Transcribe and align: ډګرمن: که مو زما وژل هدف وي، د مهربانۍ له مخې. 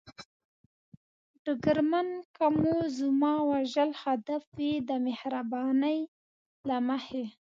ډګرمن: 1.43 2.09
که 2.35 2.45
مو 2.59 2.75
زما 2.99 3.33
وژل 3.51 3.91
هدف 4.03 4.43
وي، 4.57 4.73
د 4.89 4.91
مهربانۍ 5.07 5.99
له 6.69 6.77
مخې. 6.87 7.25